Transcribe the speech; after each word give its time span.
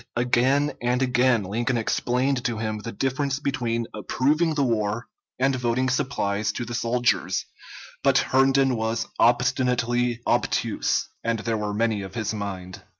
Again 0.15 0.73
and 0.81 0.99
again 1.03 1.43
Lincoln 1.43 1.77
explained 1.77 2.43
to 2.45 2.57
him 2.57 2.79
the 2.79 2.91
difference 2.91 3.37
between 3.39 3.85
approving 3.93 4.55
the 4.55 4.63
war 4.63 5.05
and 5.37 5.55
voting 5.55 5.89
supplies 5.89 6.51
to 6.53 6.65
the 6.65 6.73
soldiers, 6.73 7.45
but 8.01 8.17
Herndon 8.17 8.75
was 8.75 9.05
obstinately 9.19 10.19
obtuse, 10.25 11.07
and 11.23 11.37
there 11.37 11.55
were 11.55 11.71
many 11.75 12.01
of 12.01 12.15
his 12.15 12.33
mind. 12.33 12.81